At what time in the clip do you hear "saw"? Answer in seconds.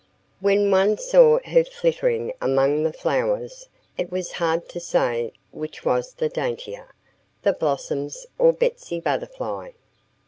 0.97-1.37